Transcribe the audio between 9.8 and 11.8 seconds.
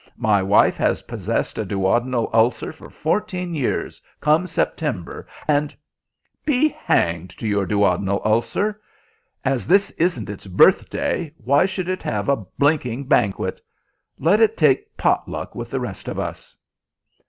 isn't its birthday, why